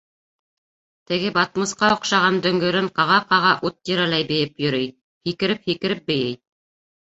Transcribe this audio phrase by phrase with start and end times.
[1.09, 4.89] Теге батмусҡа оҡшаған дөңгөрөн ҡаға-ҡаға, ут тирәләй бейеп йөрөй.
[5.29, 6.35] һикереп-һикереп бейей.